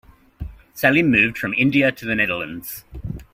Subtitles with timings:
[0.73, 2.85] Salim moved from India to the Netherlands.